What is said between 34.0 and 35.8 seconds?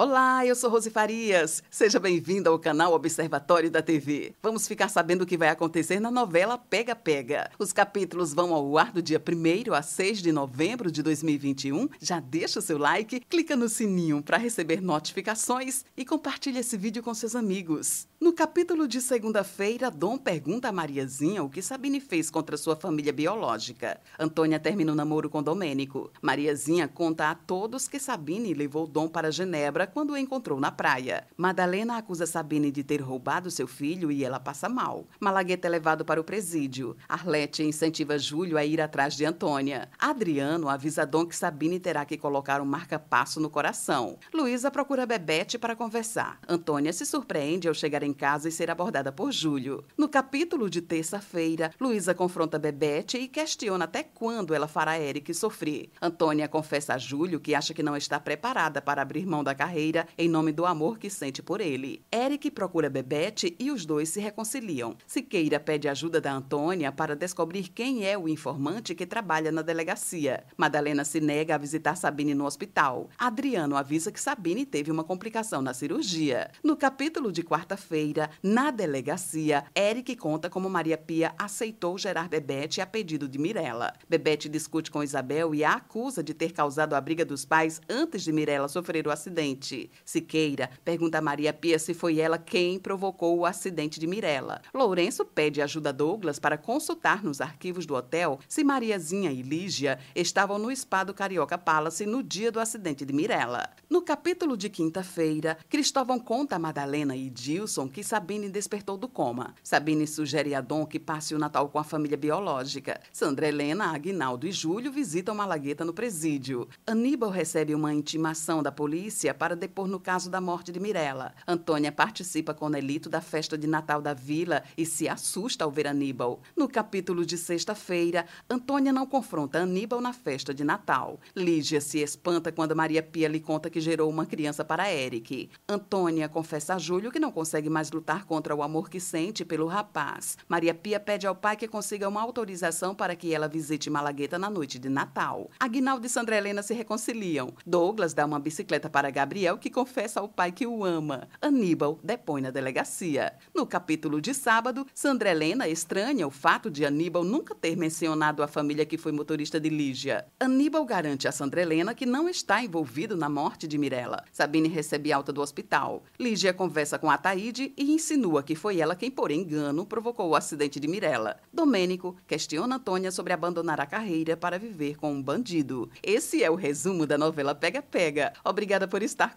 e ela passa mal. Malagueta é